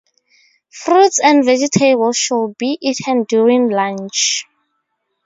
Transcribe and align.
Fruits 0.71 1.19
and 1.23 1.45
vegetables 1.45 2.17
should 2.17 2.57
be 2.57 2.75
eaten 2.81 3.23
during 3.25 3.69
lunch. 3.69 4.47